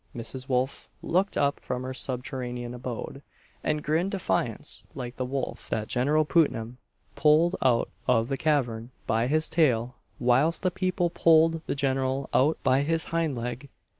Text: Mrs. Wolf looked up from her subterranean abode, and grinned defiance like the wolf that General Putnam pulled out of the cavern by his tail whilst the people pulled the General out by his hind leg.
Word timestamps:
Mrs. 0.15 0.49
Wolf 0.49 0.89
looked 1.03 1.37
up 1.37 1.59
from 1.59 1.83
her 1.83 1.93
subterranean 1.93 2.73
abode, 2.73 3.21
and 3.63 3.83
grinned 3.83 4.09
defiance 4.09 4.83
like 4.95 5.15
the 5.17 5.23
wolf 5.25 5.69
that 5.69 5.87
General 5.89 6.25
Putnam 6.25 6.79
pulled 7.15 7.55
out 7.61 7.87
of 8.07 8.27
the 8.27 8.35
cavern 8.35 8.89
by 9.05 9.27
his 9.27 9.47
tail 9.47 9.93
whilst 10.19 10.63
the 10.63 10.71
people 10.71 11.11
pulled 11.11 11.61
the 11.67 11.75
General 11.75 12.31
out 12.33 12.57
by 12.63 12.81
his 12.81 13.05
hind 13.13 13.37
leg. 13.37 13.69